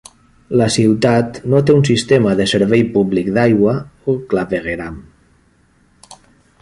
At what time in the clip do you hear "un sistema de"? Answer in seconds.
1.81-2.47